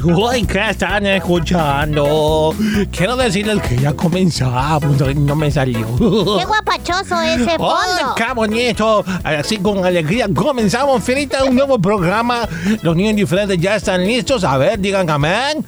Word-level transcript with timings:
niños 0.00 0.18
hoy 0.22 0.44
que 0.44 0.70
están 0.70 1.06
escuchando, 1.06 2.54
quiero 2.90 3.16
decirles 3.16 3.60
que 3.62 3.76
ya 3.78 3.92
comenzamos, 3.92 4.98
no 5.14 5.36
me 5.36 5.50
salió. 5.50 5.86
Qué 6.38 6.44
guapachoso 6.44 7.20
ese 7.20 7.50
¡Ay, 7.50 7.56
fondo. 7.58 8.14
qué 8.16 8.32
bonito! 8.34 9.04
Así 9.24 9.58
con 9.58 9.84
alegría 9.84 10.26
comenzamos, 10.34 11.02
Ferita, 11.02 11.44
un 11.44 11.54
nuevo 11.54 11.78
programa. 11.78 12.48
Los 12.82 12.96
niños 12.96 13.16
diferentes 13.16 13.58
ya 13.58 13.76
están 13.76 14.04
listos. 14.06 14.44
A 14.44 14.56
ver, 14.58 14.78
digan 14.78 15.08
amén. 15.10 15.64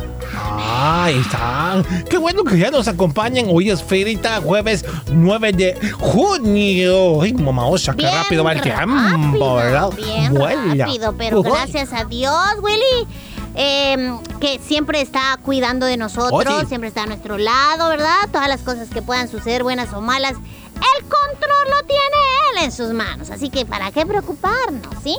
Ahí 0.67 1.19
están. 1.19 1.85
Qué 2.09 2.17
bueno 2.19 2.43
que 2.45 2.59
ya 2.59 2.71
nos 2.71 2.89
acompañen. 2.89 3.47
Hoy 3.51 3.71
es 3.71 3.83
Ferita, 3.83 4.41
jueves 4.41 4.85
9 5.13 5.53
de 5.53 5.79
junio. 5.99 7.23
Ay, 7.23 7.33
mamá 7.35 7.67
osa, 7.67 7.95
qué 7.95 8.11
rápido 8.11 8.45
va 8.45 8.53
el 8.53 8.61
tiempo, 8.61 9.55
¿verdad? 9.57 9.91
Bien 9.97 10.33
Vuela. 10.35 10.87
rápido, 10.87 11.15
pero 11.17 11.41
Uy. 11.41 11.51
gracias 11.51 11.93
a 11.93 12.05
Dios, 12.05 12.35
Willy. 12.63 13.07
Eh, 13.55 14.19
que 14.41 14.59
siempre 14.59 15.01
está 15.01 15.39
cuidando 15.43 15.87
de 15.87 15.97
nosotros, 15.97 16.55
Oye. 16.55 16.67
siempre 16.67 16.89
está 16.89 17.05
a 17.05 17.07
nuestro 17.07 17.39
lado, 17.39 17.89
¿verdad? 17.89 18.29
Todas 18.33 18.49
las 18.49 18.63
cosas 18.63 18.89
que 18.91 19.03
puedan 19.03 19.29
suceder, 19.29 19.63
buenas 19.63 19.93
o 19.93 20.01
malas, 20.01 20.33
el 20.33 21.03
control 21.03 21.71
lo 21.71 21.87
tiene 21.87 22.17
él 22.53 22.65
en 22.65 22.73
sus 22.73 22.93
manos. 22.93 23.31
Así 23.31 23.51
que, 23.51 23.65
¿para 23.65 23.93
qué 23.93 24.05
preocuparnos, 24.05 24.87
sí? 25.03 25.17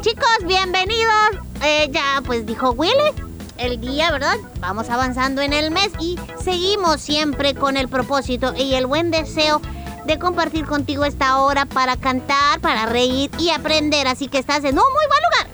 Chicos, 0.00 0.36
bienvenidos. 0.46 1.46
Eh, 1.62 1.88
ya, 1.90 2.22
pues 2.26 2.44
dijo 2.44 2.72
Willy, 2.72 3.12
el 3.56 3.80
día, 3.80 4.10
¿verdad? 4.12 4.36
Vamos 4.60 4.90
avanzando 4.90 5.40
en 5.40 5.52
el 5.52 5.70
mes 5.70 5.90
y 5.98 6.18
seguimos 6.42 7.00
siempre 7.00 7.54
con 7.54 7.76
el 7.76 7.88
propósito 7.88 8.52
y 8.54 8.74
el 8.74 8.86
buen 8.86 9.10
deseo 9.10 9.62
de 10.04 10.18
compartir 10.18 10.66
contigo 10.66 11.04
esta 11.06 11.38
hora 11.38 11.64
para 11.64 11.96
cantar, 11.96 12.60
para 12.60 12.86
reír 12.86 13.30
y 13.38 13.50
aprender. 13.50 14.06
Así 14.06 14.28
que 14.28 14.38
estás 14.38 14.58
en 14.58 14.78
un 14.78 14.84
muy 14.92 15.06
buen 15.08 15.20
lugar. 15.30 15.53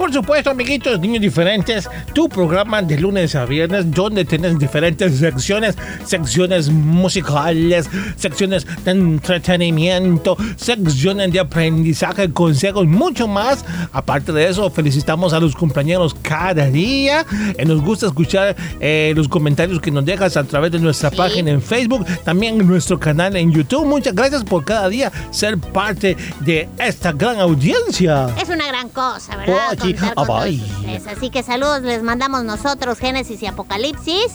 Por 0.00 0.10
supuesto, 0.14 0.48
amiguitos, 0.48 0.98
niños 0.98 1.20
diferentes, 1.20 1.86
tu 2.14 2.26
programa 2.26 2.80
de 2.80 2.96
lunes 2.98 3.34
a 3.34 3.44
viernes, 3.44 3.90
donde 3.90 4.24
tenés 4.24 4.58
diferentes 4.58 5.18
secciones, 5.18 5.76
secciones 6.06 6.70
musicales, 6.70 7.86
secciones 8.16 8.66
de 8.82 8.92
entretenimiento, 8.92 10.38
secciones 10.56 11.30
de 11.32 11.40
aprendizaje, 11.40 12.32
consejos, 12.32 12.86
mucho 12.86 13.28
más. 13.28 13.62
Aparte 13.92 14.32
de 14.32 14.48
eso, 14.48 14.70
felicitamos 14.70 15.34
a 15.34 15.38
los 15.38 15.54
compañeros 15.54 16.16
cada 16.22 16.64
día. 16.70 17.26
Eh, 17.58 17.66
nos 17.66 17.82
gusta 17.82 18.06
escuchar 18.06 18.56
eh, 18.80 19.12
los 19.14 19.28
comentarios 19.28 19.80
que 19.80 19.90
nos 19.90 20.06
dejas 20.06 20.34
a 20.38 20.44
través 20.44 20.72
de 20.72 20.78
nuestra 20.78 21.10
Sí. 21.10 21.16
página 21.16 21.50
en 21.50 21.60
Facebook, 21.60 22.06
también 22.24 22.58
en 22.58 22.66
nuestro 22.66 22.98
canal 22.98 23.36
en 23.36 23.52
YouTube. 23.52 23.84
Muchas 23.84 24.14
gracias 24.14 24.44
por 24.44 24.64
cada 24.64 24.88
día 24.88 25.12
ser 25.30 25.58
parte 25.58 26.16
de 26.40 26.70
esta 26.78 27.12
gran 27.12 27.38
audiencia. 27.38 28.28
Es 28.40 28.48
una 28.48 28.66
gran 28.66 28.88
cosa, 28.88 29.36
¿verdad? 29.36 29.56
Oh, 29.72 29.89
Ah, 30.16 30.24
bye. 30.24 30.56
ustedes. 30.56 31.06
Así 31.06 31.30
que 31.30 31.42
saludos 31.42 31.82
les 31.82 32.02
mandamos 32.02 32.44
nosotros, 32.44 32.98
Génesis 32.98 33.42
y 33.42 33.46
Apocalipsis. 33.46 34.32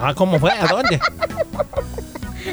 Ah, 0.00 0.14
¿cómo 0.14 0.38
fue? 0.38 0.50
¿A 0.52 0.66
dónde? 0.66 1.00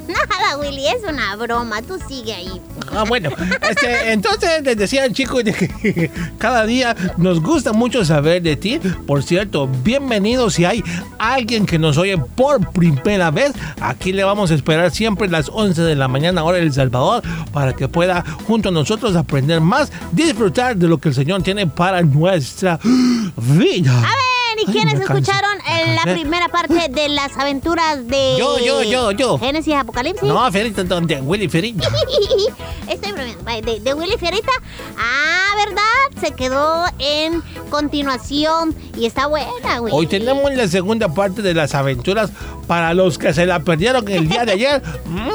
Nada, 0.07 0.57
Willy, 0.59 0.87
es 0.87 1.03
una 1.07 1.35
broma. 1.35 1.81
Tú 1.81 1.97
sigue 2.07 2.33
ahí. 2.33 2.61
Ah, 2.91 3.05
bueno. 3.07 3.29
Este, 3.61 4.11
entonces 4.11 4.63
les 4.63 4.77
decía 4.77 5.03
al 5.03 5.13
chico 5.13 5.41
de 5.41 5.53
que 5.53 6.11
cada 6.37 6.65
día 6.65 6.95
nos 7.17 7.41
gusta 7.41 7.73
mucho 7.73 8.03
saber 8.03 8.41
de 8.41 8.55
ti. 8.55 8.79
Por 9.07 9.23
cierto, 9.23 9.67
bienvenido 9.83 10.49
si 10.49 10.65
hay 10.65 10.83
alguien 11.17 11.65
que 11.65 11.79
nos 11.79 11.97
oye 11.97 12.17
por 12.17 12.71
primera 12.71 13.31
vez. 13.31 13.53
Aquí 13.79 14.11
le 14.11 14.23
vamos 14.23 14.51
a 14.51 14.55
esperar 14.55 14.91
siempre 14.91 15.27
a 15.27 15.31
las 15.31 15.49
11 15.49 15.81
de 15.81 15.95
la 15.95 16.07
mañana, 16.07 16.43
hora 16.43 16.57
de 16.57 16.63
El 16.63 16.73
Salvador, 16.73 17.23
para 17.51 17.73
que 17.73 17.87
pueda 17.87 18.23
junto 18.45 18.69
a 18.69 18.71
nosotros 18.71 19.15
aprender 19.15 19.61
más, 19.61 19.91
disfrutar 20.11 20.75
de 20.75 20.87
lo 20.87 20.97
que 20.97 21.09
el 21.09 21.15
Señor 21.15 21.43
tiene 21.43 21.67
para 21.67 22.01
nuestra 22.01 22.79
vida. 23.37 23.97
A 23.97 24.01
ver, 24.01 24.32
¿y 24.67 24.73
cansé, 24.73 25.03
escucharon 25.03 25.57
en 25.67 25.95
la 25.95 26.03
primera 26.03 26.47
parte 26.49 26.89
de 26.89 27.09
las 27.09 27.37
aventuras 27.37 28.07
de. 28.07 28.35
Yo, 28.37 28.59
yo, 28.59 28.83
yo, 28.83 29.11
yo. 29.11 29.37
Génesis 29.39 29.73
Apocalipsis? 29.75 30.23
No, 30.23 30.51
Ferita, 30.51 30.83
de 30.83 31.21
Willy 31.21 31.47
Ferita. 31.49 31.89
Estoy 32.87 33.11
bromeando. 33.11 33.43
De, 33.71 33.79
de 33.79 33.93
Willy 33.93 34.17
Fierita. 34.17 34.51
Ah, 34.97 35.53
¿verdad? 35.65 36.21
Se 36.21 36.31
quedó 36.31 36.85
en 36.99 37.41
continuación 37.69 38.75
y 38.97 39.05
está 39.05 39.27
buena, 39.27 39.81
Willy. 39.81 39.95
Hoy 39.95 40.07
tenemos 40.07 40.53
la 40.53 40.67
segunda 40.67 41.13
parte 41.13 41.41
de 41.41 41.53
las 41.53 41.75
aventuras 41.75 42.31
para 42.67 42.93
los 42.93 43.17
que 43.17 43.33
se 43.33 43.45
la 43.45 43.59
perdieron 43.59 44.07
el 44.07 44.27
día 44.27 44.45
de 44.45 44.51
ayer. 44.53 44.81
Mm, 45.05 45.29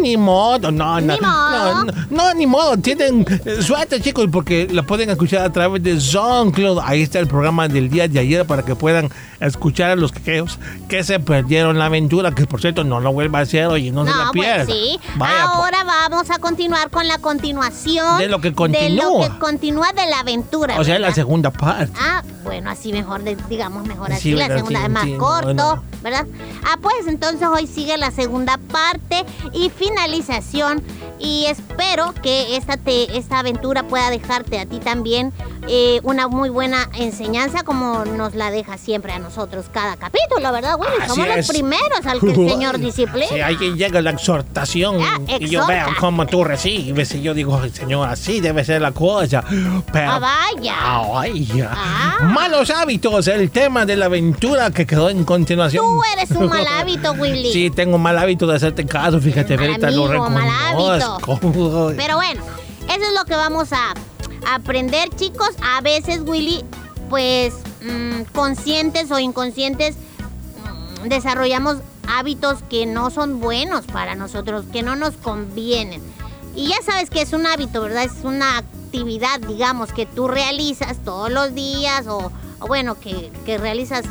ni 0.00 0.16
modo, 0.16 0.70
no, 0.70 1.00
no, 1.00 1.14
Ni 1.14 1.20
modo. 1.20 1.74
no, 1.74 1.84
no, 1.84 1.92
no, 2.10 2.34
ni 2.34 2.46
modo. 2.46 2.76
Tienen 2.78 3.26
eh, 3.44 3.62
suerte, 3.62 4.00
chicos, 4.00 4.26
porque 4.32 4.68
la 4.70 4.82
pueden 4.82 5.10
escuchar 5.10 5.42
a 5.44 5.52
través 5.52 5.82
de 5.82 6.00
SoundCloud. 6.00 6.80
Ahí 6.84 7.02
está 7.02 7.18
el 7.18 7.26
programa 7.26 7.68
del 7.68 7.90
día 7.90 8.08
de 8.08 8.18
ayer 8.20 8.46
para 8.46 8.62
que 8.64 8.74
puedan 8.74 9.10
escuchar 9.40 9.90
a 9.90 9.96
los 9.96 10.10
que, 10.12 10.44
que 10.88 11.04
se 11.04 11.20
perdieron 11.20 11.78
la 11.78 11.86
aventura, 11.86 12.32
que 12.32 12.46
por 12.46 12.60
cierto 12.60 12.82
no 12.84 12.98
lo 13.00 13.12
vuelva 13.12 13.38
a 13.38 13.42
hacer, 13.42 13.66
oye, 13.66 13.90
no, 13.92 14.04
se 14.04 14.10
la 14.10 14.24
No, 14.24 14.30
pues 14.32 14.44
pierda. 14.46 14.66
sí. 14.66 14.98
Vaya, 15.16 15.34
pues. 15.54 15.56
Ahora 15.56 15.84
vamos 15.84 16.30
a 16.30 16.38
continuar 16.38 16.90
con 16.90 17.06
la 17.06 17.18
continuación. 17.18 18.18
De 18.18 18.28
lo 18.28 18.40
que 18.40 18.50
De 18.50 18.54
continúa. 18.56 19.28
lo 19.28 19.32
que 19.32 19.38
continúa 19.38 19.92
de 19.92 20.06
la 20.10 20.20
aventura. 20.20 20.78
o 20.80 20.84
sea, 20.84 20.94
la 20.98 21.08
¿verdad? 21.08 21.14
segunda 21.14 21.50
parte. 21.50 21.92
Ah, 22.00 22.22
bueno, 22.44 22.70
así 22.70 22.92
mejor, 22.92 23.22
de- 23.22 23.36
digamos 23.48 23.86
mejor 23.86 24.12
así. 24.12 24.22
Sí, 24.22 24.32
la 24.32 24.46
segunda 24.48 24.80
Sí, 24.80 24.84
es 24.86 24.90
más 24.92 25.08
corto, 25.18 25.52
bueno. 25.54 25.82
¿verdad? 26.02 26.26
Ah, 26.64 26.78
pues 26.80 27.06
entonces 27.06 27.46
hoy 27.46 27.66
sigue 27.66 27.96
la 27.96 28.10
segunda 28.10 28.58
parte 28.72 29.24
y 29.52 29.68
finalización. 29.88 30.82
Y 31.20 31.46
espero 31.46 32.14
que 32.22 32.56
esta, 32.56 32.76
te, 32.76 33.16
esta 33.18 33.40
aventura 33.40 33.82
pueda 33.82 34.08
dejarte 34.08 34.60
a 34.60 34.66
ti 34.66 34.78
también 34.78 35.32
eh, 35.66 35.98
una 36.04 36.28
muy 36.28 36.48
buena 36.48 36.88
enseñanza 36.94 37.64
como 37.64 38.04
nos 38.04 38.36
la 38.36 38.52
deja 38.52 38.78
siempre 38.78 39.12
a 39.12 39.18
nosotros 39.18 39.66
cada 39.72 39.96
capítulo, 39.96 40.52
¿verdad, 40.52 40.76
Willy? 40.78 40.92
Así 41.00 41.08
Somos 41.08 41.26
los 41.26 41.36
es. 41.38 41.48
primeros 41.48 42.06
al 42.06 42.20
que 42.20 42.30
el 42.30 42.48
Señor 42.50 42.78
disciplina. 42.78 43.26
Sí, 43.28 43.40
ahí 43.40 43.56
llega 43.74 44.00
la 44.00 44.10
exhortación 44.10 44.98
Ah, 45.02 45.18
y 45.40 45.48
yo 45.48 45.66
veo 45.66 45.86
cómo 45.98 46.24
tú 46.26 46.44
recibes 46.44 47.12
y 47.16 47.20
yo 47.22 47.34
digo, 47.34 47.58
"Ay, 47.60 47.70
Señor, 47.70 48.08
así 48.08 48.40
debe 48.40 48.64
ser 48.64 48.80
la 48.80 48.92
cosa. 48.92 49.42
Pero, 49.92 50.12
Ah, 50.12 50.18
vaya. 50.20 50.74
Ay, 51.20 51.44
ya. 51.46 51.72
Ah. 51.74 52.18
Malos 52.32 52.70
hábitos, 52.70 53.26
el 53.26 53.50
tema 53.50 53.84
de 53.84 53.96
la 53.96 54.06
aventura 54.06 54.70
que 54.70 54.86
quedó 54.86 55.10
en 55.10 55.24
continuación. 55.24 55.84
Tú 55.84 56.00
eres 56.16 56.30
un 56.30 56.46
mal 56.48 56.64
hábito, 56.78 57.12
Willy. 57.14 57.52
Sí, 57.52 57.70
tengo 57.70 57.98
mal 57.98 58.16
hábito 58.18 58.46
de 58.46 58.54
hacerte 58.54 58.86
caso, 58.86 59.20
fíjate, 59.20 59.56
Mal 59.80 59.96
lo 59.96 60.08
reconozco. 60.08 61.40
Pero 61.96 62.16
bueno, 62.16 62.42
eso 62.88 63.04
es 63.04 63.14
lo 63.18 63.24
que 63.24 63.34
vamos 63.34 63.72
a 63.72 63.94
aprender, 64.52 65.08
chicos. 65.10 65.50
A 65.62 65.80
veces, 65.80 66.22
Willy, 66.24 66.64
pues 67.10 67.54
mm, 67.82 68.22
conscientes 68.32 69.10
o 69.10 69.18
inconscientes, 69.18 69.96
mm, 69.96 71.08
desarrollamos 71.08 71.78
hábitos 72.08 72.62
que 72.70 72.86
no 72.86 73.10
son 73.10 73.40
buenos 73.40 73.84
para 73.86 74.14
nosotros, 74.14 74.64
que 74.72 74.82
no 74.82 74.96
nos 74.96 75.14
convienen. 75.14 76.02
Y 76.54 76.68
ya 76.68 76.82
sabes 76.84 77.10
que 77.10 77.20
es 77.20 77.32
un 77.32 77.46
hábito, 77.46 77.82
¿verdad? 77.82 78.04
Es 78.04 78.24
una 78.24 78.58
actividad, 78.58 79.38
digamos, 79.40 79.92
que 79.92 80.06
tú 80.06 80.28
realizas 80.28 80.96
todos 81.04 81.30
los 81.30 81.54
días 81.54 82.06
o, 82.06 82.32
o 82.58 82.66
bueno, 82.66 82.98
que, 82.98 83.30
que 83.44 83.58
realizas 83.58 84.04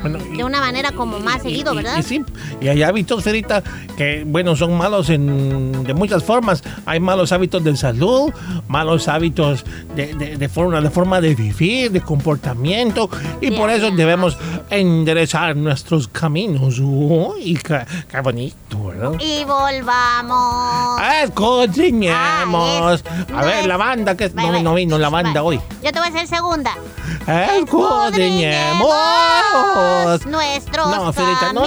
Bueno, 0.00 0.18
de 0.18 0.44
una 0.44 0.60
manera 0.60 0.92
como 0.92 1.18
más 1.20 1.42
seguido, 1.42 1.74
¿verdad? 1.74 1.96
Y, 1.98 2.02
sí, 2.02 2.24
y 2.60 2.68
hay 2.68 2.82
hábitos, 2.82 3.24
Ferita, 3.24 3.62
que, 3.96 4.22
bueno, 4.26 4.54
son 4.56 4.76
malos 4.78 5.10
en, 5.10 5.84
de 5.84 5.94
muchas 5.94 6.22
formas. 6.24 6.62
Hay 6.86 7.00
malos 7.00 7.32
hábitos 7.32 7.64
de 7.64 7.76
salud, 7.76 8.30
malos 8.68 9.08
hábitos 9.08 9.64
de, 9.96 10.14
de- 10.14 10.36
de 10.36 10.48
forma, 10.48 10.80
de 10.80 10.90
forma 10.90 11.20
de 11.20 11.34
vivir, 11.34 11.90
de 11.90 12.00
comportamiento, 12.00 13.10
y 13.40 13.48
Bien, 13.48 13.60
por 13.60 13.70
eso 13.70 13.86
bien, 13.86 13.96
debemos 13.96 14.36
enderezar 14.70 15.56
nuestros 15.56 16.06
caminos. 16.08 16.78
Uy, 16.80 17.58
qué, 17.62 17.80
qué 18.10 18.20
bonito, 18.20 18.84
¿verdad? 18.86 19.12
Y 19.18 19.44
volvamos. 19.44 21.00
Escudriñemos. 21.24 22.14
Ah, 22.16 22.94
es- 22.94 23.04
A 23.34 23.44
ver, 23.44 23.66
la 23.66 23.76
banda, 23.76 24.16
que 24.16 24.28
no, 24.30 24.62
no 24.62 24.74
vino 24.74 24.96
la 24.98 25.08
banda 25.08 25.42
Vale. 25.42 25.56
hoy. 25.56 25.60
Yo 25.82 25.92
te 25.92 25.98
voy 25.98 26.08
a 26.08 26.10
hacer 26.10 26.26
segunda. 26.26 26.72
Escudriñemos. 27.26 28.88
Nuestros 30.26 30.86
No, 30.88 31.12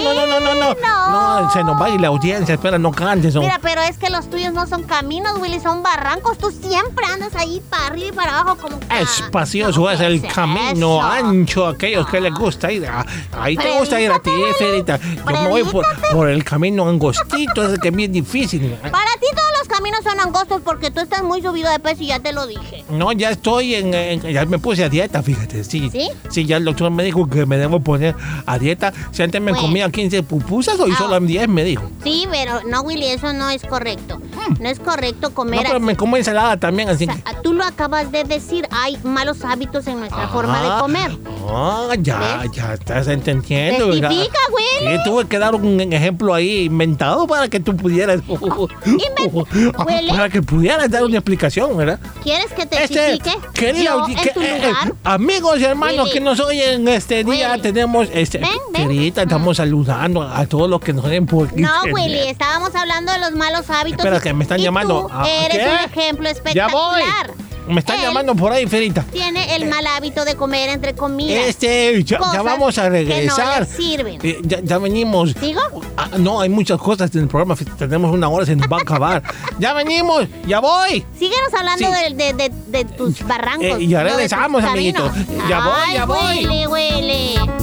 no, 0.00 0.26
no, 0.26 0.26
no, 0.26 0.40
no, 0.40 0.54
no. 0.54 1.10
No, 1.42 1.50
se 1.52 1.62
nos 1.64 1.80
va 1.80 1.86
a 1.86 1.90
ir 1.90 2.00
la 2.00 2.08
audiencia, 2.08 2.54
espera, 2.54 2.78
no 2.78 2.90
cantes. 2.92 3.34
Mira, 3.36 3.58
pero 3.62 3.80
es 3.82 3.98
que 3.98 4.10
los 4.10 4.28
tuyos 4.30 4.52
no 4.52 4.66
son 4.66 4.82
caminos, 4.84 5.38
Willy, 5.38 5.60
son 5.60 5.82
barrancos. 5.82 6.38
Tú 6.38 6.50
siempre 6.50 7.04
andas 7.06 7.34
ahí 7.34 7.62
para 7.70 7.86
arriba 7.86 8.08
y 8.08 8.12
para 8.12 8.40
abajo 8.40 8.56
como... 8.60 8.78
Espacioso 9.00 9.90
es 9.90 9.98
¿qué 10.00 10.06
el 10.06 10.24
es 10.24 10.32
camino 10.34 10.98
eso? 10.98 11.02
ancho, 11.02 11.66
aquellos 11.66 12.06
que 12.08 12.20
les 12.20 12.34
gusta 12.34 12.70
ir. 12.72 12.86
a- 12.86 13.04
Ahí 13.40 13.56
te 13.56 13.78
gusta 13.78 14.00
ir 14.00 14.10
a 14.10 14.18
ti, 14.20 14.30
Ferita. 14.58 14.98
Yo 14.98 15.24
me 15.42 15.48
voy 15.48 15.64
por, 15.64 15.84
por 16.12 16.28
el 16.28 16.44
camino 16.44 16.88
angostito, 16.88 17.64
ese 17.66 17.78
que 17.78 17.88
es 17.88 17.94
bien 17.96 18.12
difícil. 18.12 18.76
Para 18.90 19.12
ti 19.20 19.26
todos 19.34 19.51
los 19.90 20.00
caminos 20.00 20.04
son 20.04 20.20
angostos 20.20 20.62
porque 20.64 20.90
tú 20.90 21.00
estás 21.00 21.22
muy 21.24 21.42
subido 21.42 21.70
de 21.70 21.78
peso 21.80 22.02
y 22.02 22.06
ya 22.08 22.20
te 22.20 22.32
lo 22.32 22.46
dije. 22.46 22.84
No, 22.90 23.10
ya 23.12 23.30
estoy 23.30 23.74
en, 23.74 23.92
en- 23.94 24.20
Ya 24.22 24.44
me 24.46 24.58
puse 24.58 24.84
a 24.84 24.88
dieta, 24.88 25.22
fíjate, 25.22 25.64
sí. 25.64 25.90
¿Sí? 26.30 26.44
ya 26.46 26.56
el 26.58 26.64
doctor 26.64 26.90
me 26.90 27.02
dijo 27.02 27.28
que 27.28 27.46
me 27.46 27.56
debo 27.56 27.80
poner 27.80 28.14
a 28.46 28.58
dieta. 28.58 28.92
Si 29.10 29.22
antes 29.22 29.40
me 29.40 29.50
Bueno. 29.52 29.66
comía 29.66 29.90
15 29.90 30.22
pupusas, 30.22 30.78
hoy 30.78 30.92
Ah. 30.94 30.98
solo 30.98 31.16
en 31.16 31.26
10 31.26 31.48
me 31.48 31.64
dijo. 31.64 31.90
Sí, 32.04 32.26
pero 32.30 32.60
no, 32.68 32.82
Willy, 32.82 33.06
eso 33.06 33.32
no 33.32 33.50
es 33.50 33.62
correcto. 33.64 34.20
No 34.60 34.68
es 34.68 34.78
correcto 34.78 35.28
No, 35.30 35.34
comer 35.34 35.60
pero 35.62 35.76
así. 35.76 35.84
me 35.84 35.96
como 35.96 36.16
ensalada 36.16 36.56
también, 36.58 36.88
así 36.88 37.04
O 37.04 37.08
que. 37.08 37.14
sea, 37.22 37.42
tú 37.42 37.52
lo 37.54 37.64
acabas 37.64 38.10
de 38.12 38.24
decir, 38.24 38.66
hay 38.70 38.96
malos 39.02 39.44
hábitos 39.44 39.86
en 39.86 39.98
nuestra 40.00 40.28
forma 40.28 40.60
de 40.62 40.68
Ah, 40.68 40.78
comer. 40.80 41.18
Ah, 41.48 41.88
ya, 41.98 42.18
¿Ves? 42.42 42.52
ya 42.52 42.74
estás 42.74 43.08
entendiendo. 43.08 43.90
Testifica, 43.90 44.38
Willy. 44.54 44.96
Sí, 44.96 45.02
tuve 45.04 45.26
que 45.26 45.38
dar 45.38 45.54
un 45.54 45.80
ejemplo 45.92 46.34
ahí 46.34 46.64
inventado 46.64 47.26
para 47.26 47.48
que 47.48 47.60
tú 47.60 47.76
pudieras. 47.76 48.20
Para 50.08 50.28
que 50.28 50.42
pudieras 50.42 50.90
dar 50.90 51.04
una 51.04 51.16
explicación, 51.18 51.76
¿verdad? 51.76 51.98
¿Quieres 52.22 52.52
que 52.52 52.66
te 52.66 52.82
Este, 52.82 53.14
explique? 53.14 53.38
querida 53.54 53.94
Yo 53.94 54.06
que- 54.06 54.28
eh, 54.40 54.60
eh, 54.68 54.92
amigos 55.04 55.58
y 55.60 55.64
hermanos 55.64 56.10
que 56.10 56.20
nos 56.20 56.38
oyen 56.40 56.86
este 56.88 57.24
día, 57.24 57.56
tenemos 57.60 58.08
este. 58.12 58.38
Ven, 58.38 58.50
ven. 58.72 58.88
Querida, 58.88 59.22
estamos 59.22 59.56
saludando 59.56 60.22
a 60.22 60.46
todos 60.46 60.68
los 60.68 60.80
que 60.80 60.92
nos 60.92 61.04
ven 61.08 61.26
por 61.26 61.52
No, 61.52 61.58
internet. 61.84 61.94
Willy, 61.94 62.18
estábamos 62.28 62.74
hablando 62.74 63.12
de 63.12 63.18
los 63.18 63.32
malos 63.32 63.68
hábitos. 63.70 63.98
Espera, 64.00 64.18
y- 64.18 64.20
que 64.20 64.32
me 64.34 64.44
están 64.44 64.60
y 64.60 64.64
llamando. 64.64 65.02
Tú 65.02 65.08
Ah, 65.12 65.28
eres 65.28 65.58
¿qué? 65.58 65.68
un 65.68 65.90
ejemplo 66.00 66.24
Ya 66.24 66.30
espectacular. 66.30 67.26
voy. 67.28 67.36
Me 67.68 67.80
están 67.80 67.96
Él 67.98 68.02
llamando 68.06 68.34
por 68.34 68.52
ahí, 68.52 68.66
Ferita. 68.66 69.02
Tiene 69.12 69.54
el 69.54 69.66
mal 69.68 69.86
hábito 69.86 70.24
de 70.24 70.34
comer 70.34 70.68
entre 70.70 70.94
comidas. 70.94 71.46
Este, 71.46 72.02
ya, 72.04 72.18
vamos 72.18 72.76
a 72.78 72.82
que 72.84 72.88
no 72.88 72.94
regresar. 72.94 73.60
le 73.60 73.66
sirven. 73.76 74.18
Eh, 74.22 74.38
ya, 74.42 74.58
ya 74.62 74.78
venimos. 74.78 75.32
¿Sigo? 75.38 75.60
Ah, 75.96 76.08
no, 76.18 76.40
hay 76.40 76.48
muchas 76.48 76.78
cosas 76.78 77.14
en 77.14 77.22
el 77.22 77.28
programa. 77.28 77.54
Tenemos 77.78 78.12
una 78.12 78.28
hora, 78.28 78.44
se 78.46 78.56
nos 78.56 78.66
va 78.70 78.78
a 78.78 78.80
acabar. 78.82 79.22
ya 79.58 79.72
venimos, 79.74 80.26
ya 80.46 80.60
voy. 80.60 81.04
Síguenos 81.18 81.54
hablando 81.56 81.88
Sí. 81.88 82.14
de, 82.14 82.32
de- 82.32 82.32
de- 82.34 82.52
de 82.78 82.84
tus 82.84 83.22
barrancos. 83.26 83.80
Eh, 83.80 83.86
ya 83.86 84.02
regresamos, 84.02 84.64
amiguitos. 84.64 85.12
Ya 85.48 85.60
voy, 85.60 85.94
ya 85.94 86.04
voy. 86.04 86.46
Willy, 86.46 86.66
Willy. 86.66 87.61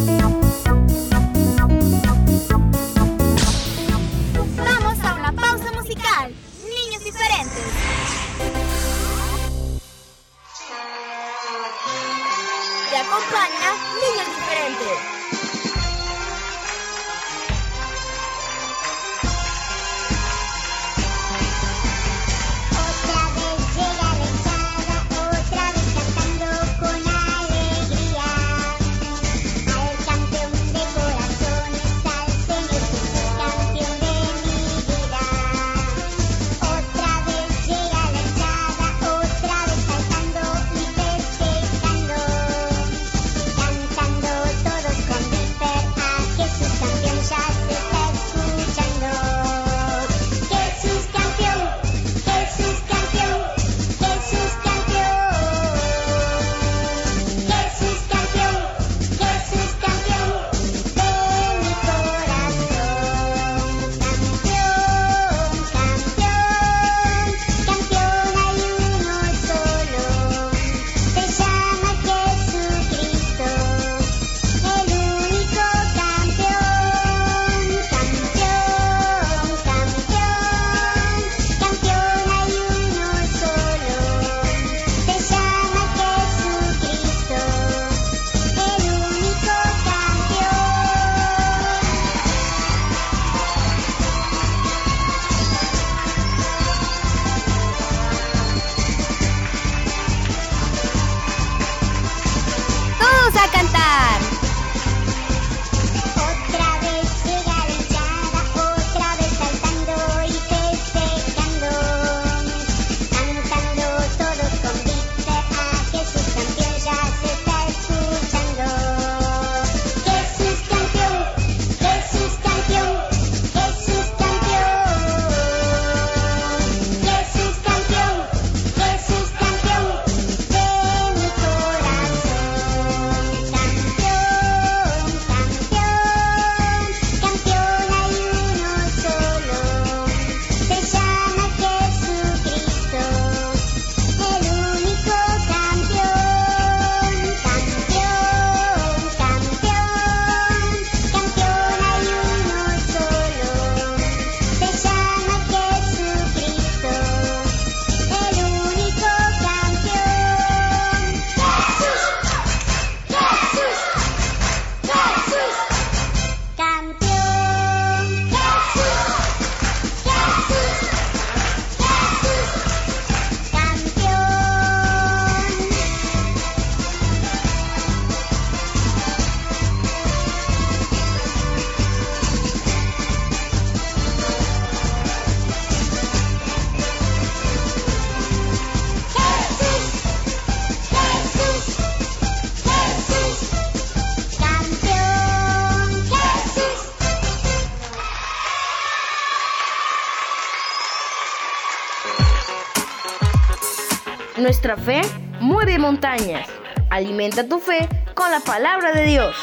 Nuestra 204.70 204.86
fe 204.86 205.02
mueve 205.40 205.80
montañas. 205.80 206.48
Alimenta 206.92 207.44
tu 207.44 207.60
fe 207.60 207.90
con 208.14 208.30
la 208.30 208.40
palabra 208.40 208.92
de 208.92 209.04
Dios. 209.06 209.36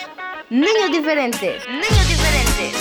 Niños 0.50 0.92
diferentes, 0.92 1.66
niños 1.68 2.09
diferentes. 2.09 2.75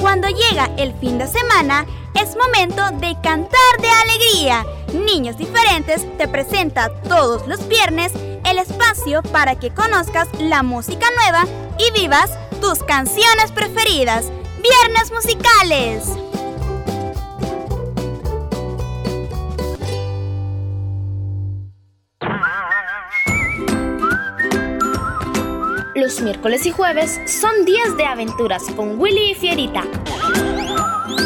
Cuando 0.00 0.28
llega 0.28 0.70
el 0.78 0.94
fin 0.94 1.18
de 1.18 1.26
semana, 1.26 1.84
es 2.14 2.34
momento 2.36 2.90
de 2.92 3.14
cantar 3.22 3.50
de 3.82 3.90
alegría. 3.90 4.64
Niños 4.94 5.36
Diferentes 5.36 6.06
te 6.16 6.26
presenta 6.26 6.88
todos 7.02 7.46
los 7.46 7.68
viernes 7.68 8.12
el 8.46 8.56
espacio 8.56 9.22
para 9.24 9.56
que 9.56 9.68
conozcas 9.68 10.28
la 10.38 10.62
música 10.62 11.06
nueva 11.16 11.44
y 11.76 12.00
vivas 12.00 12.30
tus 12.62 12.82
canciones 12.82 13.52
preferidas. 13.52 14.32
Viernes 14.62 15.12
musicales. 15.12 16.33
Miércoles 26.20 26.64
y 26.66 26.70
jueves 26.70 27.20
son 27.26 27.64
días 27.64 27.96
de 27.96 28.04
aventuras 28.04 28.62
con 28.76 29.00
Willy 29.00 29.32
y 29.32 29.34
Fierita. 29.34 29.82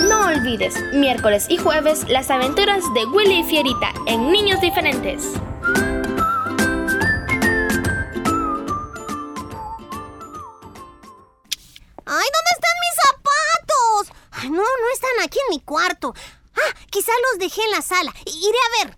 No 0.08 0.26
olvides, 0.26 0.74
miércoles 0.94 1.46
y 1.48 1.58
jueves, 1.58 2.08
las 2.08 2.30
aventuras 2.30 2.82
de 2.94 3.04
Willy 3.06 3.40
y 3.40 3.44
Fierita 3.44 3.92
en 4.06 4.30
Niños 4.30 4.60
Diferentes. 4.60 5.24
¡Ay, 12.06 12.28
¿dónde 12.34 12.52
están 12.54 12.76
mis 12.80 12.96
zapatos? 13.02 14.12
No, 14.50 14.62
no 14.62 14.90
están 14.92 15.20
aquí 15.24 15.38
en 15.46 15.50
mi 15.50 15.60
cuarto. 15.60 16.14
Ah, 16.56 16.74
quizá 16.90 17.12
los 17.30 17.38
dejé 17.38 17.62
en 17.64 17.70
la 17.72 17.82
sala. 17.82 18.12
Iré 18.24 18.58
a 18.58 18.84
ver. 18.84 18.96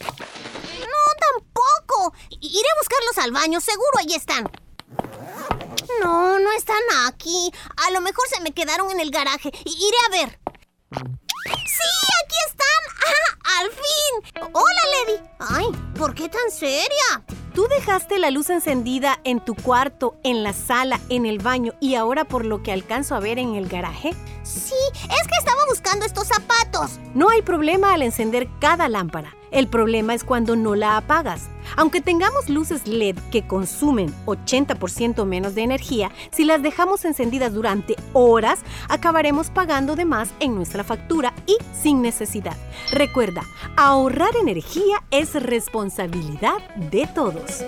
No, 0.00 1.02
tampoco. 1.20 2.14
Iré 2.40 2.68
a 2.68 2.78
buscarlos 2.80 3.18
al 3.18 3.32
baño. 3.32 3.60
Seguro 3.60 3.98
ahí 3.98 4.14
están. 4.14 4.50
No, 6.02 6.38
no 6.38 6.52
están 6.52 6.80
aquí. 7.06 7.50
A 7.86 7.90
lo 7.90 8.00
mejor 8.00 8.26
se 8.28 8.40
me 8.40 8.52
quedaron 8.52 8.90
en 8.90 9.00
el 9.00 9.10
garaje. 9.10 9.50
Iré 9.64 9.96
a 10.06 10.10
ver. 10.10 10.40
¡Sí, 11.76 11.82
aquí 12.24 12.36
están! 12.48 12.82
¡Ah, 13.06 13.60
al 13.60 13.70
fin! 13.70 14.50
¡Hola, 14.52 14.82
Lady! 14.94 15.28
Ay, 15.38 15.66
¿por 15.98 16.14
qué 16.14 16.28
tan 16.28 16.50
seria? 16.50 17.22
Tú 17.54 17.66
dejaste 17.68 18.18
la 18.18 18.30
luz 18.30 18.50
encendida 18.50 19.18
en 19.24 19.40
tu 19.40 19.54
cuarto, 19.54 20.16
en 20.22 20.42
la 20.42 20.52
sala, 20.52 21.00
en 21.08 21.24
el 21.24 21.38
baño 21.38 21.72
y 21.80 21.94
ahora 21.94 22.24
por 22.24 22.44
lo 22.44 22.62
que 22.62 22.72
alcanzo 22.72 23.14
a 23.14 23.20
ver 23.20 23.38
en 23.38 23.54
el 23.54 23.68
garaje. 23.68 24.14
Sí, 24.42 24.74
es 24.94 25.26
que 25.26 25.38
estaba 25.38 25.62
buscando 25.68 26.04
estos 26.04 26.28
zapatos. 26.28 26.98
No 27.14 27.30
hay 27.30 27.42
problema 27.42 27.94
al 27.94 28.02
encender 28.02 28.48
cada 28.60 28.88
lámpara. 28.88 29.34
El 29.50 29.68
problema 29.68 30.12
es 30.12 30.22
cuando 30.22 30.54
no 30.54 30.74
la 30.74 30.98
apagas. 30.98 31.48
Aunque 31.76 32.00
tengamos 32.00 32.50
luces 32.50 32.86
LED 32.86 33.16
que 33.30 33.46
consumen 33.46 34.14
80% 34.26 35.24
menos 35.24 35.54
de 35.54 35.62
energía, 35.62 36.12
si 36.30 36.44
las 36.44 36.62
dejamos 36.62 37.04
encendidas 37.04 37.54
durante 37.54 37.96
horas, 38.12 38.60
acabaremos 38.88 39.50
pagando 39.50 39.96
de 39.96 40.04
más 40.04 40.28
en 40.40 40.54
nuestra 40.54 40.84
factura 40.84 41.32
y 41.46 41.56
sin 41.72 42.02
necesidad. 42.02 42.56
Recuerda, 42.90 43.42
ahorrar 43.76 44.34
energía 44.36 45.02
es 45.10 45.34
responsabilidad 45.34 46.58
de 46.76 47.06
todos. 47.14 47.64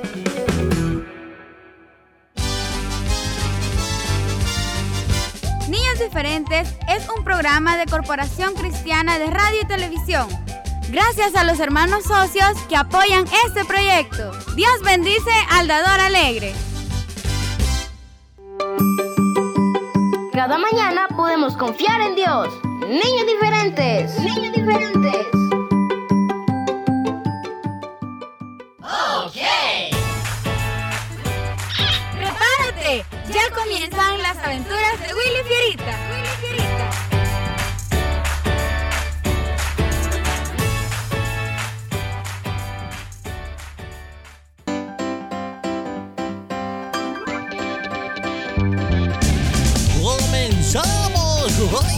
Niños 5.68 5.98
Diferentes 5.98 6.68
es 6.88 7.08
un 7.16 7.24
programa 7.24 7.76
de 7.76 7.84
Corporación 7.86 8.54
Cristiana 8.54 9.18
de 9.18 9.26
Radio 9.26 9.60
y 9.62 9.66
Televisión. 9.66 10.28
Gracias 10.90 11.36
a 11.36 11.44
los 11.44 11.60
hermanos 11.60 12.04
socios 12.04 12.58
que 12.68 12.76
apoyan 12.76 13.26
este 13.46 13.64
proyecto. 13.66 14.30
Dios 14.56 14.80
bendice 14.82 15.30
al 15.50 15.68
dador 15.68 16.00
alegre. 16.00 16.54
Cada 20.32 20.56
mañana 20.56 21.08
podemos 21.14 21.56
confiar 21.56 22.00
en 22.00 22.14
Dios. 22.14 22.48
Niños 22.88 23.26
diferentes. 23.26 24.18
Niños 24.18 24.50
diferentes. 24.54 25.26
¡Prepárate! 32.16 33.04
Ya 33.30 33.50
comienzan 33.54 34.22
las 34.22 34.38
aventuras 34.38 34.98
de 35.00 35.12
Willy 35.14 35.42
Fierita. 35.46 35.98
Willy 36.14 36.34
Fierita. 36.40 36.88
¡Comenzamos! 50.02 51.97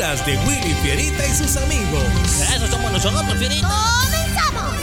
Aventuras 0.00 0.26
de 0.26 0.36
Willy 0.38 0.74
Fierita 0.82 1.26
y 1.26 1.30
sus 1.30 1.56
amigos. 1.56 2.02
Eso 2.54 2.66
somos 2.66 2.92
nosotros, 2.92 3.34
Fierita. 3.38 3.68
¡Comenzamos! 4.02 4.76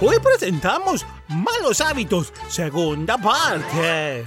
Hoy 0.00 0.16
presentamos 0.20 1.06
Malos 1.28 1.80
Hábitos, 1.80 2.32
segunda 2.48 3.18
parte. 3.18 4.24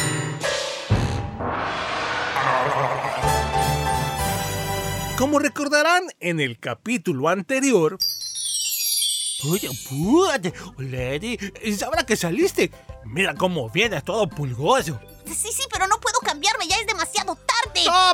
Como 5.18 5.40
recordarán 5.40 6.04
en 6.20 6.40
el 6.40 6.60
capítulo 6.60 7.30
anterior, 7.30 7.98
Oye, 9.48 9.70
apúrate, 9.70 10.54
Lady. 10.78 11.38
Ahora 11.86 12.06
que 12.06 12.18
saliste. 12.18 12.72
Mira 13.06 13.34
cómo 13.36 13.70
vienes 13.70 14.04
todo 14.04 14.28
pulgoso. 14.28 15.00
Sí, 15.26 15.50
sí, 15.54 15.64
pero 15.72 15.88
no 15.88 16.00
puedo 16.02 16.20
cambiarme, 16.20 16.68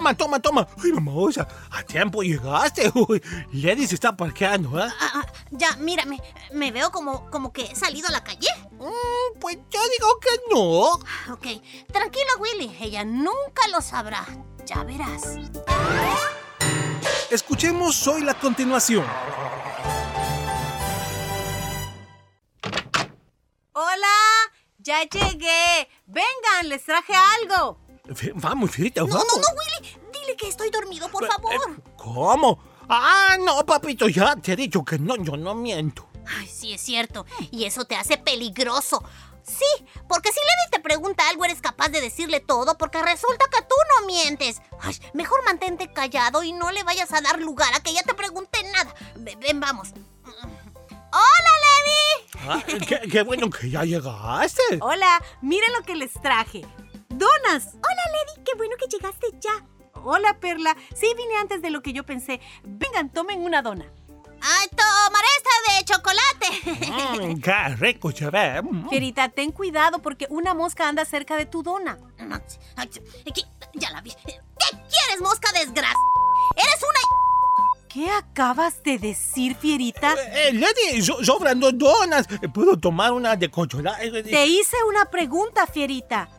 Toma, 0.06 0.14
toma, 0.16 0.40
toma. 0.40 0.68
Ay, 0.84 0.92
mamosa, 0.92 1.48
a 1.72 1.82
tiempo 1.82 2.22
llegaste. 2.22 2.92
Uy, 2.94 3.20
Lady 3.54 3.88
se 3.88 3.96
está 3.96 4.16
parqueando, 4.16 4.78
¿eh? 4.80 4.88
Ah, 5.02 5.12
ah, 5.16 5.26
ya, 5.50 5.76
mírame, 5.78 6.22
me 6.54 6.72
veo 6.72 6.92
como, 6.92 7.28
como 7.32 7.52
que 7.52 7.64
he 7.64 7.76
salido 7.76 8.08
a 8.10 8.12
la 8.12 8.24
calle. 8.24 8.48
Mm, 8.74 9.40
pues 9.40 9.58
yo 9.72 9.80
digo 9.98 10.20
que 10.20 10.30
no. 10.54 11.34
Ok, 11.34 11.48
tranquilo, 11.92 12.28
Willy, 12.40 12.78
ella 12.82 13.04
nunca 13.04 13.68
lo 13.72 13.82
sabrá. 13.82 14.24
Ya 14.68 14.84
verás. 14.84 15.24
escuchemos 17.32 18.06
hoy 18.08 18.22
la 18.22 18.36
continuación. 18.36 19.06
¡Hola! 23.74 24.08
¡Ya 24.78 25.02
llegué! 25.04 25.90
¡Vengan, 26.06 26.70
les 26.70 26.84
traje 26.84 27.14
algo! 27.42 27.80
F- 28.08 28.32
Vamos, 28.36 28.70
Fierita, 28.72 29.02
No, 29.02 29.08
vamos. 29.08 29.26
no, 29.28 29.42
no, 29.42 29.48
Willy, 29.58 29.95
dile 30.26 30.38
que 30.38 30.48
estoy 30.48 30.70
dormido, 30.70 31.10
por 31.10 31.28
favor. 31.28 31.54
Eh, 31.54 31.82
¿Cómo? 31.98 32.60
Ah, 32.90 33.38
no, 33.40 33.66
papito, 33.66 34.08
ya 34.08 34.36
te 34.36 34.54
he 34.54 34.56
dicho 34.56 34.84
que 34.84 35.00
no, 35.00 35.16
yo 35.18 35.38
no 35.38 35.56
miento. 35.56 36.08
Ay, 36.28 36.48
sí, 36.48 36.74
es 36.74 36.82
cierto. 36.82 37.26
Y 37.52 37.66
eso 37.66 37.86
te 37.86 37.96
hace 37.96 38.18
peligroso. 38.18 39.04
Sí, 39.44 39.86
porque 40.10 40.32
si 40.32 40.40
Lady 40.40 40.72
te 40.72 40.80
pregunta 40.80 41.28
algo, 41.30 41.46
eres 41.46 41.62
capaz 41.62 41.90
de 41.90 42.02
decirle 42.02 42.40
todo, 42.40 42.78
porque 42.78 43.02
resulta 43.02 43.46
que 43.52 43.62
tú 43.62 43.76
no 44.00 44.08
mientes. 44.08 44.60
Ay, 44.82 44.98
mejor 45.14 45.44
mantente 45.46 45.92
callado 45.94 46.42
y 46.44 46.52
no 46.52 46.72
le 46.72 46.84
vayas 46.84 47.14
a 47.14 47.22
dar 47.22 47.40
lugar 47.40 47.74
a 47.76 47.80
que 47.80 47.92
ella 47.92 48.02
te 48.04 48.16
pregunte 48.16 48.64
nada. 48.72 48.94
Ven, 49.16 49.60
vamos. 49.60 49.90
¡Hola, 50.24 51.52
Lady! 51.66 52.40
Ah, 52.50 52.64
qué, 52.88 53.08
qué 53.08 53.22
bueno 53.22 53.50
que 53.50 53.70
ya 53.70 53.84
llegaste. 53.84 54.64
Hola, 54.82 55.24
miren 55.42 55.72
lo 55.74 55.84
que 55.84 55.96
les 55.96 56.14
traje. 56.14 56.66
¡Donas! 57.10 57.68
Hola, 57.76 58.04
Lady, 58.12 58.44
qué 58.44 58.58
bueno 58.58 58.76
que 58.78 58.88
llegaste 58.88 59.28
ya. 59.40 59.64
Hola, 60.06 60.38
Perla. 60.40 60.76
Sí, 60.96 61.08
vine 61.18 61.36
antes 61.42 61.62
de 61.62 61.72
lo 61.72 61.82
que 61.82 61.92
yo 61.92 62.06
pensé. 62.06 62.40
Vengan, 62.64 63.12
tomen 63.12 63.42
una 63.42 63.62
dona. 63.62 63.86
¡Ay, 64.42 64.68
tomaré 64.70 65.28
esta 65.38 65.50
de 65.72 65.86
chocolate! 65.86 67.34
Mm, 67.34 67.42
qué 67.42 67.76
rico 67.80 68.12
se 68.12 68.30
ve. 68.30 68.62
Mm. 68.62 68.90
Fierita, 68.90 69.30
ten 69.30 69.52
cuidado 69.52 70.00
porque 70.04 70.28
una 70.30 70.54
mosca 70.54 70.88
anda 70.88 71.04
cerca 71.06 71.36
de 71.36 71.48
tu 71.48 71.64
dona. 71.64 71.98
Ya 73.74 73.90
la 73.92 74.02
vi. 74.02 74.12
¿Qué 74.12 74.70
quieres, 74.72 75.22
mosca 75.22 75.52
desgracia? 75.54 75.98
Eres 76.56 76.84
una... 76.84 77.00
¿Qué 77.90 78.12
acabas 78.12 78.84
de 78.84 79.00
decir, 79.00 79.56
Fierita? 79.56 80.14
Eh, 80.34 80.52
Lady, 80.54 81.02
so- 81.02 81.24
sobran 81.24 81.60
dos 81.60 81.78
donas. 81.78 82.28
¿Puedo 82.54 82.78
tomar 82.78 83.14
una 83.14 83.36
de 83.36 83.50
chocolate? 83.50 84.22
Te 84.24 84.46
hice 84.46 84.76
una 84.88 85.06
pregunta, 85.06 85.66
Fierita. 85.66 86.30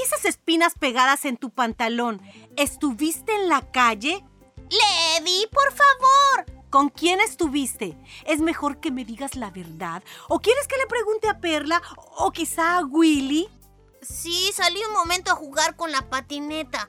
¿Y 0.00 0.02
esas 0.02 0.24
espinas 0.24 0.74
pegadas 0.78 1.26
en 1.26 1.36
tu 1.36 1.50
pantalón? 1.50 2.22
¿Estuviste 2.56 3.34
en 3.34 3.48
la 3.50 3.70
calle? 3.70 4.24
Levi, 4.56 5.46
por 5.52 5.72
favor. 5.72 6.64
¿Con 6.70 6.88
quién 6.88 7.20
estuviste? 7.20 7.98
Es 8.24 8.40
mejor 8.40 8.80
que 8.80 8.90
me 8.90 9.04
digas 9.04 9.34
la 9.34 9.50
verdad. 9.50 10.02
¿O 10.28 10.40
quieres 10.40 10.66
que 10.68 10.78
le 10.78 10.86
pregunte 10.86 11.28
a 11.28 11.40
Perla? 11.40 11.82
¿O 12.16 12.30
quizá 12.30 12.78
a 12.78 12.84
Willy? 12.84 13.48
Sí, 14.00 14.50
salí 14.54 14.80
un 14.88 14.94
momento 14.94 15.32
a 15.32 15.36
jugar 15.36 15.76
con 15.76 15.92
la 15.92 16.08
patineta. 16.08 16.88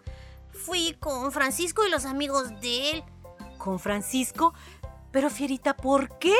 Fui 0.53 0.95
con 0.99 1.33
Francisco 1.33 1.85
y 1.85 1.89
los 1.89 2.05
amigos 2.05 2.61
de 2.61 2.91
él. 2.91 3.03
¿Con 3.57 3.79
Francisco? 3.79 4.53
Pero 5.11 5.29
Fierita, 5.29 5.75
¿por 5.75 6.17
qué? 6.17 6.35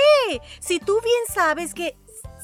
Si 0.61 0.79
tú 0.79 1.01
bien 1.01 1.23
sabes 1.33 1.73
que... 1.73 1.97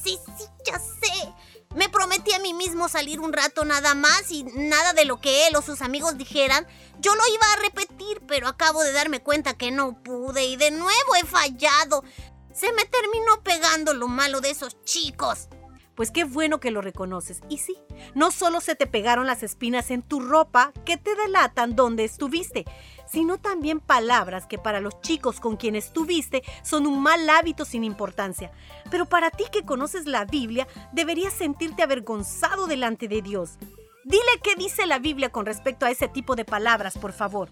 Sí, 0.03 0.19
sí, 0.38 0.43
ya 0.65 0.79
sé. 0.79 1.34
Me 1.77 1.89
prometí 1.89 2.34
a 2.34 2.39
mí 2.39 2.55
mismo 2.55 2.89
salir 2.89 3.19
un 3.19 3.31
rato 3.31 3.63
nada 3.63 3.93
más 3.93 4.31
y 4.31 4.43
nada 4.43 4.93
de 4.93 5.05
lo 5.05 5.22
que 5.22 5.46
él 5.46 5.55
o 5.55 5.62
sus 5.62 5.84
amigos 5.84 6.17
dijeran. 6.17 6.65
Yo 7.00 7.13
lo 7.13 7.22
iba 7.31 7.46
a 7.53 7.62
repetir, 7.62 8.19
pero 8.27 8.48
acabo 8.48 8.84
de 8.84 8.91
darme 8.93 9.22
cuenta 9.22 9.55
que 9.55 9.69
no 9.69 10.01
pude 10.01 10.43
y 10.43 10.55
de 10.55 10.72
nuevo 10.72 11.15
he 11.22 11.24
fallado. 11.24 12.03
Se 12.51 12.74
me 12.74 12.84
terminó 12.86 13.43
pegando 13.43 13.93
lo 13.93 14.07
malo 14.07 14.41
de 14.41 14.50
esos 14.50 14.81
chicos. 14.86 15.50
Pues 15.98 16.12
qué 16.12 16.25
bueno 16.25 16.60
que 16.60 16.70
lo 16.70 16.82
reconoces. 16.82 17.42
Y 17.50 17.58
sí, 17.58 17.75
no 18.13 18.30
solo 18.30 18.62
se 18.62 18.75
te 18.75 18.86
pegaron 18.86 19.25
las 19.25 19.42
espinas 19.42 19.89
en 19.89 20.04
tu 20.04 20.20
ropa 20.20 20.72
que 20.86 20.96
te 20.96 21.16
delatan 21.16 21.75
dónde 21.75 22.04
estuviste, 22.04 22.66
sino 23.12 23.39
también 23.39 23.80
palabras 23.80 24.46
que 24.46 24.60
para 24.60 24.80
los 24.80 25.01
chicos 25.01 25.39
con 25.39 25.58
quienes 25.58 25.88
estuviste 25.88 26.44
son 26.62 26.86
un 26.86 27.01
mal 27.01 27.27
hábito 27.27 27.66
sin 27.66 27.84
importancia. 27.84 28.51
Pero 28.92 29.08
para 29.08 29.32
ti 29.32 29.46
que 29.51 29.66
conoces 29.66 30.06
la 30.06 30.25
Biblia, 30.25 30.68
deberías 30.94 31.34
sentirte 31.34 31.82
avergonzado 31.82 32.68
delante 32.68 33.08
de 33.08 33.24
Dios. 33.24 33.58
Dile 34.05 34.22
qué 34.44 34.53
dice 34.55 34.86
la 34.86 35.00
Biblia 35.00 35.31
con 35.31 35.48
respecto 35.48 35.88
a 35.88 35.90
ese 35.90 36.07
tipo 36.07 36.36
de 36.36 36.46
palabras, 36.46 36.96
por 36.96 37.12
favor. 37.12 37.50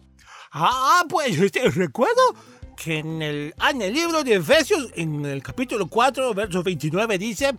Ah, 0.51 1.03
pues 1.10 1.36
este, 1.39 1.67
recuerdo 1.71 2.21
que 2.75 2.99
en 2.99 3.21
el, 3.21 3.53
ah, 3.58 3.71
en 3.71 3.81
el 3.81 3.93
libro 3.93 4.23
de 4.23 4.36
Efesios, 4.36 4.91
en 4.95 5.25
el 5.25 5.41
capítulo 5.41 5.88
4, 5.88 6.34
verso 6.34 6.62
29, 6.62 7.17
dice, 7.17 7.49
"Eh, 7.49 7.55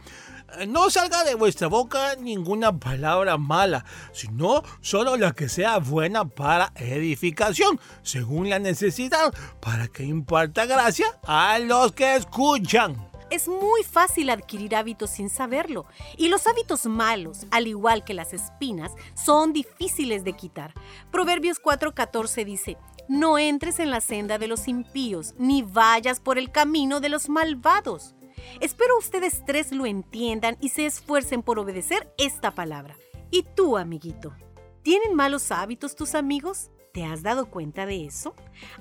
no 0.69 0.91
salga 0.91 1.25
de 1.25 1.35
vuestra 1.35 1.69
boca 1.69 2.17
ninguna 2.17 2.79
palabra 2.79 3.37
mala, 3.37 3.85
sino 4.13 4.63
solo 4.81 5.17
la 5.17 5.33
que 5.33 5.49
sea 5.49 5.79
buena 5.79 6.29
para 6.29 6.73
edificación, 6.77 7.81
según 8.03 8.51
la 8.51 8.59
necesidad, 8.59 9.35
para 9.61 9.89
que 9.89 10.05
imparta 10.05 10.67
gracia 10.67 11.07
a 11.27 11.59
los 11.59 11.93
que 11.93 12.17
escuchan. 12.17 12.97
Es 13.29 13.49
muy 13.49 13.83
fácil 13.83 14.31
adquirir 14.31 14.77
hábitos 14.77 15.11
sin 15.11 15.31
saberlo. 15.31 15.87
Y 16.17 16.29
los 16.29 16.47
hábitos 16.47 16.87
malos, 16.87 17.47
al 17.51 17.67
igual 17.67 18.05
que 18.05 18.15
las 18.15 18.33
espinas, 18.33 18.93
son 19.15 19.53
difíciles 19.53 20.23
de 20.23 20.35
quitar. 20.35 20.75
Proverbios 21.11 21.61
4:14 21.61 22.45
dice, 22.45 22.79
no 23.09 23.39
entres 23.39 23.79
en 23.79 23.91
la 23.91 24.01
senda 24.01 24.37
de 24.39 24.49
los 24.49 24.67
impíos, 24.67 25.35
ni 25.39 25.63
vayas 25.63 26.19
por 26.19 26.39
el 26.39 26.51
camino 26.51 26.99
de 26.99 27.09
los 27.09 27.29
malvados. 27.29 28.16
Espero 28.61 28.99
ustedes 28.99 29.45
tres 29.45 29.73
lo 29.73 29.87
entiendan 29.87 30.57
y 30.61 30.71
se 30.71 30.87
esfuercen 30.87 31.43
por 31.43 31.59
obedecer 31.59 32.13
esta 32.19 32.51
palabra. 32.51 32.97
¿Y 33.31 33.43
tú, 33.43 33.77
amiguito? 33.77 34.35
¿Tienen 34.83 35.15
malos 35.15 35.51
hábitos 35.51 35.97
tus 35.97 36.15
amigos? 36.15 36.71
¿Te 36.93 37.05
has 37.05 37.23
dado 37.23 37.51
cuenta 37.51 37.87
de 37.87 38.07
eso? 38.07 38.35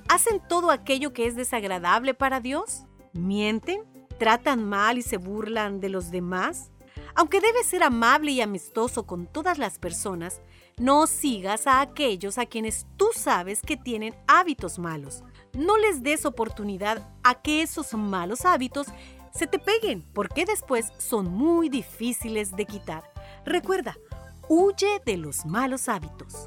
¿Hacen 0.08 0.40
todo 0.48 0.70
aquello 0.70 1.12
que 1.12 1.26
es 1.26 1.36
desagradable 1.36 2.14
para 2.14 2.40
Dios? 2.40 2.84
¿Mienten? 3.12 3.82
¿Tratan 4.18 4.64
mal 4.64 4.98
y 4.98 5.02
se 5.02 5.18
burlan 5.18 5.80
de 5.80 5.90
los 5.90 6.10
demás? 6.10 6.70
Aunque 7.14 7.40
debes 7.40 7.66
ser 7.66 7.82
amable 7.82 8.30
y 8.30 8.40
amistoso 8.40 9.06
con 9.06 9.26
todas 9.26 9.58
las 9.58 9.78
personas, 9.78 10.40
no 10.78 11.06
sigas 11.06 11.66
a 11.66 11.80
aquellos 11.80 12.38
a 12.38 12.46
quienes 12.46 12.86
tú 12.96 13.08
sabes 13.14 13.62
que 13.62 13.76
tienen 13.76 14.14
hábitos 14.26 14.78
malos. 14.78 15.24
No 15.54 15.78
les 15.78 16.02
des 16.02 16.26
oportunidad 16.26 17.08
a 17.22 17.40
que 17.40 17.62
esos 17.62 17.94
malos 17.94 18.44
hábitos 18.44 18.88
se 19.36 19.46
te 19.46 19.58
peguen, 19.58 20.02
porque 20.14 20.44
después 20.46 20.92
son 20.98 21.28
muy 21.30 21.68
difíciles 21.68 22.56
de 22.56 22.64
quitar. 22.64 23.04
Recuerda, 23.44 23.94
huye 24.48 25.00
de 25.04 25.18
los 25.18 25.44
malos 25.44 25.88
hábitos. 25.88 26.46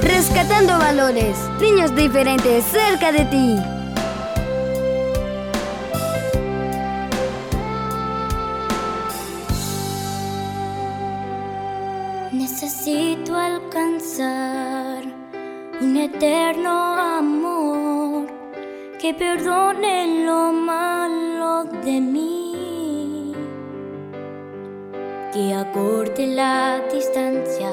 Rescatando 0.00 0.78
valores, 0.78 1.36
niños 1.60 1.94
diferentes 1.94 2.64
cerca 2.64 3.12
de 3.12 3.24
ti. 3.26 3.56
Necesito 12.32 13.36
alcanzar 13.36 15.04
un 15.80 15.96
eterno 15.96 16.70
amor 16.70 17.87
que 18.98 19.14
perdone 19.14 20.24
lo 20.26 20.52
malo 20.52 21.64
de 21.84 22.00
mí, 22.00 23.32
que 25.32 25.54
acorte 25.54 26.26
la 26.26 26.80
distancia, 26.92 27.70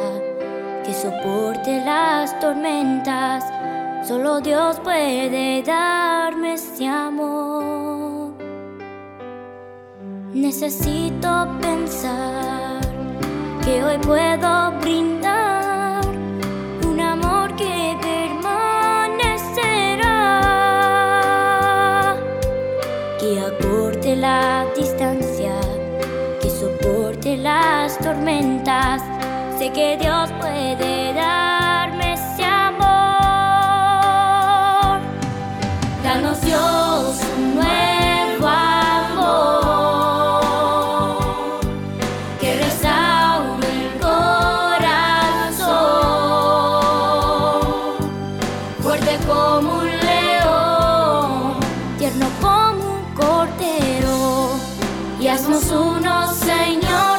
que 0.84 0.94
soporte 0.94 1.84
las 1.84 2.40
tormentas. 2.40 3.44
Solo 4.08 4.40
Dios 4.40 4.80
puede 4.82 5.64
darme 5.64 6.54
ese 6.54 6.86
amor. 6.88 8.34
Necesito 10.32 11.48
pensar 11.60 12.82
que 13.64 13.84
hoy 13.84 13.98
puedo 13.98 14.72
brindar 14.80 15.55
Sé 29.58 29.72
que 29.72 29.98
Dios 29.98 30.32
puede 30.40 31.14
darme 31.14 32.14
ese 32.14 32.44
amor. 32.44 32.86
Danos 36.04 36.42
Dios 36.42 37.22
un 37.38 37.56
nuevo 37.56 38.48
amor 38.48 39.60
que 42.40 42.56
restaure 42.58 43.68
el 43.68 44.00
corazón, 44.00 45.68
fuerte 48.82 49.18
como 49.28 49.80
un 49.80 49.88
león, 49.88 51.60
tierno 51.98 52.28
como 52.42 52.84
un 52.96 53.04
cordero, 53.14 54.52
y 55.20 55.28
haznos 55.28 55.72
uno, 55.72 56.34
Señor. 56.34 57.15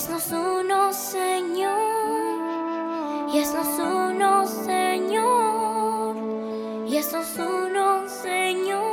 Haznos 0.00 0.32
uno, 0.32 0.92
Señor, 0.94 1.76
Y 3.32 3.38
es 3.38 3.54
uno, 3.78 4.46
Señor. 4.46 6.16
Y 6.88 6.96
es 6.96 7.12
uno, 7.12 8.08
Señor. 8.08 8.89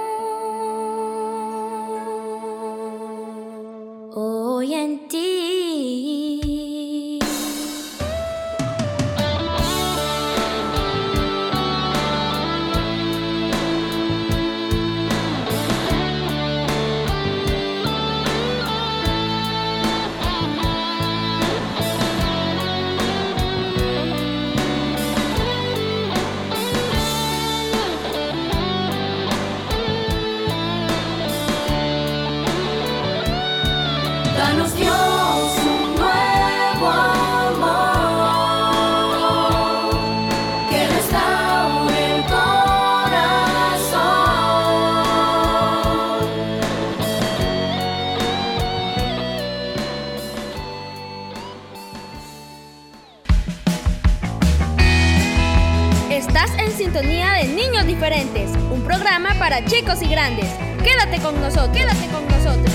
Estás 56.18 56.50
en 56.58 56.76
sintonía 56.76 57.34
de 57.34 57.44
Niños 57.44 57.86
Diferentes, 57.86 58.50
un 58.72 58.82
programa 58.82 59.36
para 59.38 59.64
chicos 59.64 60.02
y 60.02 60.08
grandes. 60.08 60.48
Quédate 60.84 61.22
con 61.22 61.40
nosotros, 61.40 61.70
quédate 61.78 62.08
con 62.08 62.28
nosotros. 62.28 62.74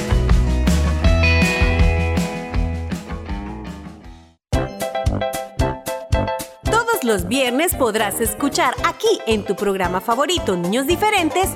Todos 6.63 7.03
los 7.03 7.27
viernes 7.27 7.75
podrás 7.75 8.21
escuchar 8.21 8.77
aquí 8.85 9.19
en 9.27 9.45
tu 9.45 9.57
programa 9.57 10.01
favorito 10.01 10.57
Niños 10.57 10.87
Diferentes 10.87 11.51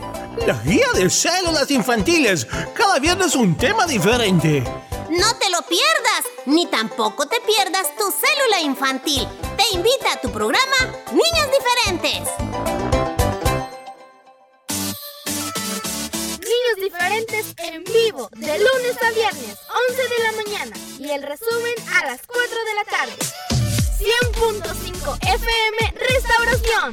La 0.44 0.60
guía 0.64 0.88
de 0.92 1.08
células 1.08 1.70
infantiles. 1.70 2.48
Cada 2.74 2.98
viernes 2.98 3.36
un 3.36 3.56
tema 3.56 3.86
diferente. 3.86 4.64
No 5.08 5.36
te 5.38 5.48
lo 5.50 5.62
pierdas, 5.62 6.24
ni 6.46 6.66
tampoco 6.66 7.28
te 7.28 7.40
pierdas 7.42 7.94
tu 7.96 8.10
célula 8.10 8.60
infantil. 8.60 9.28
Te 9.68 9.76
invita 9.76 10.12
a 10.12 10.20
tu 10.20 10.30
programa 10.30 10.76
Niños 11.10 11.48
Diferentes. 11.50 12.22
Niños 16.40 16.76
Diferentes 16.80 17.46
en 17.58 17.82
vivo, 17.84 18.28
de 18.32 18.58
lunes 18.58 19.02
a 19.02 19.10
viernes, 19.12 19.58
11 19.88 20.02
de 20.02 20.22
la 20.22 20.32
mañana. 20.32 20.76
Y 20.98 21.10
el 21.10 21.22
resumen 21.22 21.74
a 21.94 22.06
las 22.06 22.20
4 22.26 22.42
de 22.46 22.74
la 22.74 22.84
tarde. 22.84 23.16
100.5 23.98 25.18
FM. 25.22 25.94
Restauración. 25.98 26.92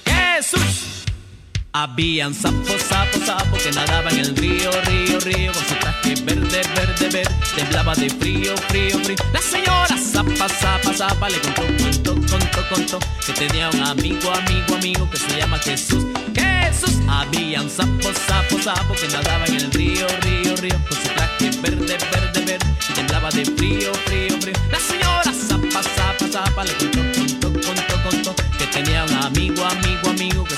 Jesús. 0.35 1.03
Habían 1.73 2.33
sapo, 2.33 2.77
sapo, 2.89 3.17
sapo 3.25 3.57
que 3.57 3.71
nadaba 3.71 4.09
en 4.11 4.19
el 4.19 4.35
río, 4.35 4.71
río, 4.85 5.19
río 5.21 5.53
con 5.53 5.63
su 5.65 5.75
traje 5.75 6.15
verde, 6.23 6.61
verde, 6.75 7.09
verde, 7.09 7.35
temblaba 7.55 7.95
de 7.95 8.09
frío, 8.09 8.55
frío, 8.69 8.99
frío. 8.99 9.15
La 9.33 9.41
señora 9.41 9.97
zapa, 9.97 10.49
zapa, 10.49 10.93
zapa 10.93 11.29
le 11.29 11.39
contó, 11.39 11.63
contó, 11.83 12.13
contó, 12.13 12.69
contó 12.69 12.99
que 13.25 13.33
tenía 13.33 13.69
un 13.69 13.81
amigo, 13.81 14.31
amigo, 14.31 14.75
amigo 14.75 15.09
que 15.09 15.17
se 15.17 15.37
llama 15.37 15.57
Jesús. 15.59 16.05
Jesús. 16.35 16.97
Había 17.07 17.61
un 17.61 17.69
sapo, 17.69 18.09
sapo, 18.27 18.61
sapo 18.61 18.93
que 18.95 19.07
nadaba 19.07 19.45
en 19.45 19.55
el 19.55 19.71
río, 19.71 20.07
río, 20.21 20.55
río 20.57 20.77
con 20.87 20.97
su 20.97 21.07
traje 21.15 21.51
verde, 21.61 21.97
verde, 22.11 22.45
verde, 22.45 22.65
temblaba 22.95 23.29
de 23.31 23.45
frío, 23.45 23.93
frío, 24.05 24.37
frío. 24.41 24.55
La 24.71 24.79
señora 24.79 25.31
zapa, 25.33 25.83
zapa, 25.83 26.27
zapa 26.31 26.63
le 26.65 26.73
contó, 26.73 26.99
contó, 27.17 27.47
contó, 27.61 28.03
contó 28.03 28.35
que 28.57 28.67
tenía 28.67 29.05
un 29.05 29.13
amigo, 29.13 29.63
amigo, 29.65 30.09
amigo 30.09 30.20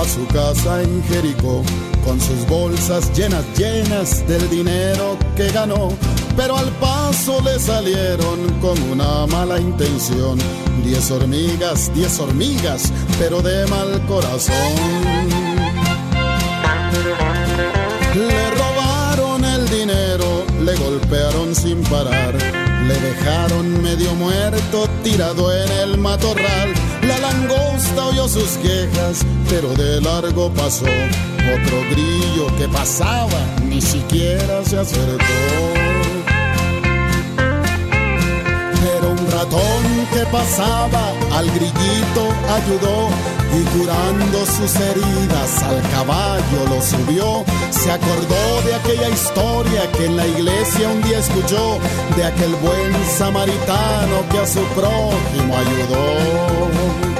a 0.00 0.04
su 0.04 0.26
casa 0.28 0.82
en 0.82 1.02
Jericó 1.04 1.62
con 2.04 2.18
sus 2.18 2.46
bolsas 2.46 3.12
llenas, 3.14 3.44
llenas 3.56 4.26
del 4.26 4.48
dinero 4.48 5.18
que 5.36 5.50
ganó. 5.50 5.90
Pero 6.36 6.56
al 6.56 6.70
paso 6.78 7.40
le 7.42 7.58
salieron 7.58 8.38
con 8.60 8.80
una 8.90 9.26
mala 9.26 9.60
intención. 9.60 10.38
Diez 10.82 11.10
hormigas, 11.10 11.92
diez 11.94 12.18
hormigas, 12.18 12.90
pero 13.18 13.42
de 13.42 13.66
mal 13.66 14.00
corazón. 14.06 14.54
Le 18.14 18.50
robaron 18.52 19.44
el 19.44 19.68
dinero, 19.68 20.44
le 20.64 20.74
golpearon 20.76 21.54
sin 21.54 21.82
parar, 21.82 22.34
le 22.86 22.94
dejaron 22.94 23.82
medio 23.82 24.14
muerto 24.14 24.88
tirado 25.02 25.52
en 25.54 25.70
el 25.72 25.98
matorral. 25.98 26.72
La 27.06 27.18
langosta 27.18 28.06
oyó 28.06 28.28
sus 28.28 28.50
quejas, 28.58 29.24
pero 29.48 29.68
de 29.74 30.00
largo 30.00 30.50
pasó. 30.52 30.84
Otro 30.84 31.80
grillo 31.90 32.46
que 32.58 32.68
pasaba, 32.68 33.40
ni 33.64 33.80
siquiera 33.80 34.64
se 34.64 34.78
acercó. 34.78 35.99
Un 39.02 39.30
ratón 39.30 39.82
que 40.12 40.26
pasaba 40.26 41.12
al 41.32 41.50
grillito 41.50 42.28
ayudó 42.52 43.08
y 43.58 43.78
curando 43.78 44.46
sus 44.46 44.74
heridas 44.76 45.62
al 45.62 45.80
caballo 45.90 46.66
lo 46.68 46.82
subió. 46.82 47.44
Se 47.70 47.90
acordó 47.90 48.62
de 48.66 48.74
aquella 48.74 49.08
historia 49.08 49.90
que 49.92 50.06
en 50.06 50.16
la 50.16 50.26
iglesia 50.26 50.88
un 50.88 51.02
día 51.02 51.18
escuchó, 51.18 51.78
de 52.16 52.24
aquel 52.24 52.54
buen 52.56 52.92
samaritano 53.16 54.28
que 54.30 54.38
a 54.38 54.46
su 54.46 54.62
prójimo 54.74 55.56
ayudó. 55.56 57.19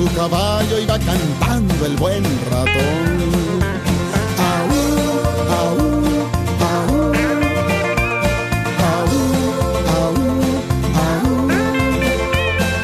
Su 0.00 0.08
caballo 0.14 0.78
iba 0.78 0.98
cantando 0.98 1.84
el 1.84 1.94
buen 1.96 2.24
ratón. 2.50 3.20
Aú, 4.50 4.80
aú, 5.60 5.86
aú. 6.72 6.98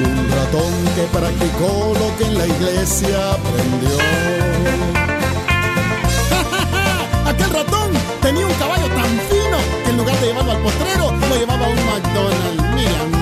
Un 0.05 0.17
ratón 0.39 0.73
que 0.95 1.05
practicó 1.17 1.71
lo 2.01 2.09
que 2.19 2.25
en 2.25 2.35
la 2.37 2.47
iglesia 2.47 3.17
aprendió. 3.33 3.97
Aquel 7.31 7.51
ratón 7.51 7.91
tenía 8.21 8.47
un 8.47 8.55
caballo 8.55 8.89
tan 8.89 9.21
fino 9.31 9.59
que 9.85 9.91
en 9.91 9.97
lugar 9.97 10.17
de 10.21 10.27
llevarlo 10.27 10.53
al 10.53 10.59
potrero, 10.59 11.13
lo 11.31 11.35
llevaba 11.35 11.65
a 11.65 11.69
un 11.71 11.81
McDonald's. 11.87 12.63
Mira, 12.75 13.16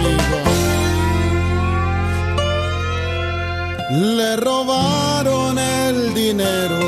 Le 3.97 4.35
robaron 4.35 5.57
el 5.57 6.15
dinero, 6.15 6.81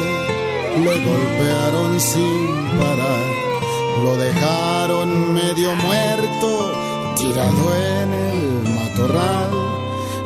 le 0.83 1.05
golpearon 1.05 2.01
sin 2.01 2.49
parar, 2.81 4.03
lo 4.03 4.16
dejaron 4.16 5.33
medio 5.33 5.73
muerto, 5.77 6.73
tirado 7.16 7.77
en 7.77 8.12
el 8.12 8.75
matorral. 8.75 9.51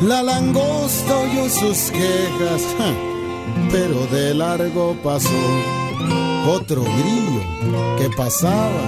La 0.00 0.22
langosta 0.22 1.18
oyó 1.18 1.50
sus 1.50 1.90
quejas, 1.90 2.62
ja, 2.78 2.94
pero 3.70 4.06
de 4.06 4.32
largo 4.32 4.96
pasó 5.04 5.28
otro 6.48 6.82
grillo 6.82 7.96
que 7.98 8.08
pasaba, 8.16 8.86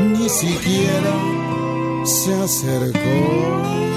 ni 0.00 0.26
siquiera 0.26 1.12
se 2.02 2.32
acercó. 2.32 3.91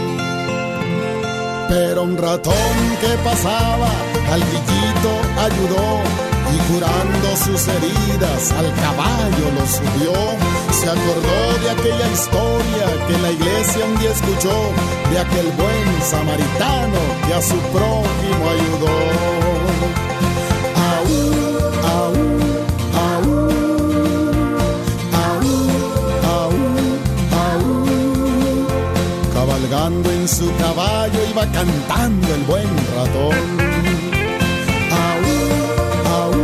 Pero 1.67 2.03
un 2.03 2.17
ratón 2.17 2.77
que 3.01 3.09
pasaba 3.23 3.89
al 4.31 4.39
grillito 4.39 5.11
ayudó 5.39 6.01
y 6.53 6.57
curando 6.71 7.35
sus 7.37 7.67
heridas 7.67 8.51
al 8.51 8.71
caballo 8.75 9.45
lo 9.57 9.65
subió. 9.65 10.13
Se 10.71 10.89
acordó 10.89 11.63
de 11.63 11.71
aquella 11.71 12.07
historia 12.11 13.07
que 13.07 13.17
la 13.17 13.31
iglesia 13.31 13.85
un 13.85 13.99
día 13.99 14.11
escuchó, 14.11 14.71
de 15.11 15.19
aquel 15.19 15.47
buen 15.57 16.01
samaritano 16.03 16.99
que 17.27 17.33
a 17.33 17.41
su 17.41 17.57
prójimo 17.73 18.49
ayudó. 18.49 19.34
Su 30.27 30.51
caballo 30.57 31.19
iba 31.29 31.45
cantando 31.51 32.33
el 32.33 32.41
buen 32.43 32.67
ratón. 32.95 33.35
Aú, 34.91 35.35
aú, 36.15 36.41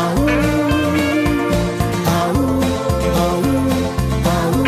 aú, 0.00 0.26
aú, 2.18 2.44
aú, 3.16 3.42
aú. 4.36 4.62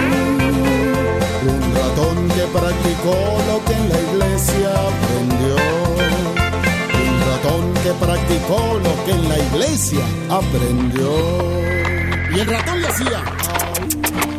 Un 1.50 1.62
ratón 1.74 2.16
que 2.28 2.44
practicó 2.58 3.16
lo 3.48 3.56
que 3.66 3.74
en 3.74 3.88
la 3.90 4.00
iglesia 4.00 4.70
aprendió. 4.92 5.54
Un 7.04 7.14
ratón 7.28 7.62
que 7.82 7.92
practicó 8.04 8.58
lo 8.82 9.04
que 9.04 9.12
en 9.12 9.28
la 9.28 9.38
iglesia 9.38 10.04
aprendió. 10.30 11.10
Y 12.34 12.40
el 12.40 12.46
ratón 12.46 12.80
le 12.80 12.88
hacía. 12.88 13.41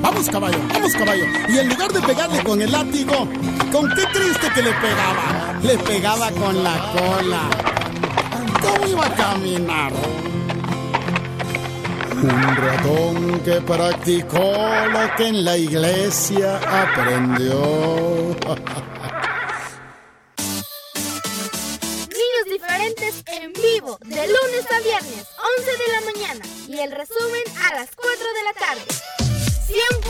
Vamos 0.04 0.30
caballo, 0.30 0.58
vamos 0.68 0.94
caballo. 0.96 1.26
Y 1.48 1.60
en 1.60 1.70
lugar 1.70 1.94
de 1.94 2.02
pegarle 2.02 2.44
con 2.44 2.62
el 2.62 2.70
látigo, 2.70 3.26
¿con 3.72 3.90
qué 3.96 4.06
triste 4.12 4.50
que 4.54 4.62
le 4.62 4.74
pegaba? 4.74 5.58
Le 5.64 5.78
pegaba 5.78 6.30
con 6.32 6.62
la 6.62 6.92
cola. 6.92 7.50
¿Cómo 8.62 8.86
iba 8.86 9.06
a 9.06 9.16
caminar? 9.16 9.94
Un 12.22 12.56
ratón 12.58 13.40
que 13.46 13.62
practicó 13.62 14.58
lo 14.92 15.16
que 15.16 15.28
en 15.30 15.46
la 15.46 15.56
iglesia 15.56 16.58
aprendió. 16.58 18.36
Niños 22.10 22.46
diferentes 22.52 23.24
en 23.28 23.54
vivo, 23.54 23.98
de 24.02 24.28
lunes 24.28 24.66
a 24.70 24.80
viernes, 24.82 25.28
11 25.58 25.72
de 25.72 25.88
la 25.94 26.02
mañana. 26.12 26.46
Y 26.68 26.78
el 26.78 26.92
resumen 26.92 27.44
a 27.72 27.76
las 27.76 27.90
4 27.96 28.12
de 28.12 28.44
la 28.44 28.54
tarde. 28.60 29.23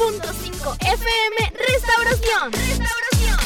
100.5 0.03 0.75
FM 0.81 1.53
Restauración. 1.57 2.51
Restauración. 2.51 3.39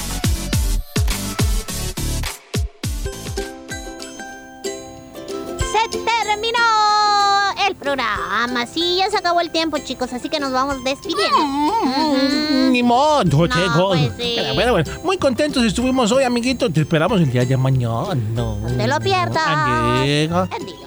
Se 5.71 5.97
terminó 5.99 6.57
el 7.67 7.75
programa. 7.75 8.65
Sí, 8.65 8.97
ya 8.97 9.11
se 9.11 9.17
acabó 9.17 9.41
el 9.41 9.51
tiempo, 9.51 9.77
chicos, 9.77 10.11
así 10.13 10.29
que 10.29 10.39
nos 10.39 10.51
vamos 10.51 10.83
despidiendo. 10.83 11.37
Ujú. 11.37 12.71
Ni 12.71 12.81
modo, 12.81 13.23
No, 13.23 13.87
pues 13.89 14.11
sí. 14.17 14.33
Pero 14.35 14.53
bueno, 14.55 14.71
bueno, 14.71 14.91
muy 15.03 15.17
contentos 15.17 15.63
estuvimos 15.63 16.11
hoy, 16.11 16.23
amiguito. 16.23 16.71
Te 16.71 16.81
esperamos 16.81 17.21
el 17.21 17.31
día 17.31 17.45
de 17.45 17.55
mañana. 17.55 18.15
No 18.33 18.57
te 18.77 18.87
lo 18.87 18.99
pierdas. 18.99 19.43
Adiós. 19.45 20.49
Adiós. 20.51 20.86